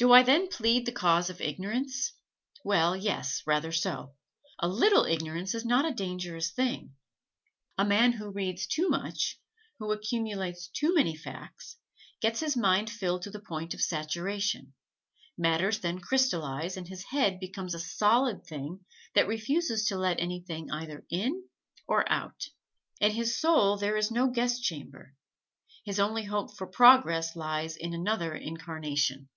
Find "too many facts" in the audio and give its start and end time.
10.68-11.78